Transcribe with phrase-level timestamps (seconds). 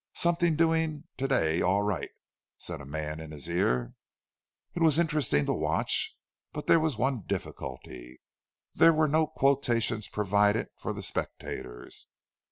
[0.15, 2.09] "Something doing to day all right,"
[2.57, 3.93] said a man in his ear.
[4.73, 6.17] It was interesting to watch;
[6.53, 12.07] but there was one difficulty—there were no quotations provided for the spectators.